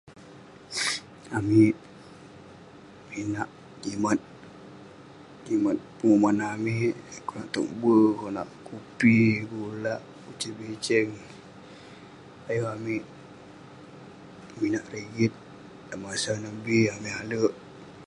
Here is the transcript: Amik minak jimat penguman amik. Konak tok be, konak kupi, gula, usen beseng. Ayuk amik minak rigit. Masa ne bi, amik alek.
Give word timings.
Amik 1.37 1.75
minak 3.09 3.49
jimat 5.49 5.79
penguman 5.97 6.37
amik. 6.53 6.93
Konak 7.27 7.47
tok 7.53 7.69
be, 7.79 7.95
konak 8.19 8.47
kupi, 8.67 9.17
gula, 9.49 9.93
usen 10.29 10.51
beseng. 10.57 11.09
Ayuk 12.47 12.71
amik 12.75 13.03
minak 14.59 14.85
rigit. 14.93 15.33
Masa 16.03 16.31
ne 16.43 16.49
bi, 16.63 16.77
amik 16.93 17.17
alek. 17.21 17.51